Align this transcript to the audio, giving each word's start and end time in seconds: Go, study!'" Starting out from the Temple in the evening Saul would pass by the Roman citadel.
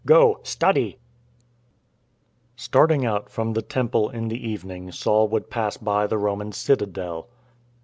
Go, 0.03 0.39
study!'" 0.41 0.97
Starting 2.55 3.05
out 3.05 3.29
from 3.29 3.53
the 3.53 3.61
Temple 3.61 4.09
in 4.09 4.29
the 4.29 4.47
evening 4.49 4.91
Saul 4.91 5.27
would 5.27 5.51
pass 5.51 5.77
by 5.77 6.07
the 6.07 6.17
Roman 6.17 6.53
citadel. 6.53 7.27